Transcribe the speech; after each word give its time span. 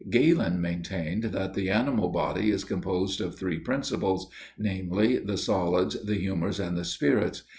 Galen 0.09 0.59
maintained 0.59 1.25
that 1.25 1.53
the 1.53 1.69
animal 1.69 2.09
body 2.09 2.49
is 2.49 2.63
composed 2.63 3.21
of 3.21 3.37
three 3.37 3.59
principles, 3.59 4.31
namely, 4.57 5.19
the 5.19 5.37
solids, 5.37 5.95
the 6.03 6.15
humors, 6.15 6.59
and 6.59 6.75
the 6.75 6.83
spirits. 6.85 7.43